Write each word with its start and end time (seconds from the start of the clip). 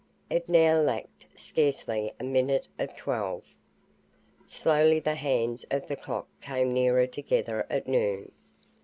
It 0.31 0.49
now 0.49 0.79
lacked 0.81 1.27
scarcely 1.35 2.11
a 2.19 2.23
minute 2.23 2.67
of 2.79 2.95
twelve. 2.95 3.43
Slowly 4.47 4.99
the 4.99 5.13
hands 5.13 5.63
of 5.69 5.87
the 5.87 5.95
clock 5.95 6.27
came 6.41 6.73
nearer 6.73 7.05
together 7.05 7.67
at 7.69 7.87
noon. 7.87 8.31